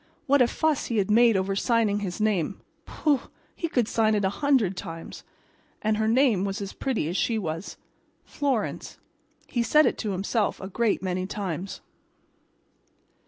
[0.25, 3.19] What a fuss he had made over signing his name—pooh!
[3.55, 5.23] he could sign it a hundred times.
[5.79, 8.97] And her name was as pretty as she was—"Florence,"
[9.45, 11.81] he said it to himself a great many times.